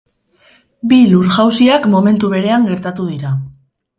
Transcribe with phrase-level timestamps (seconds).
[0.93, 3.37] Bi lur-jausiak momentu berean gertatu dira.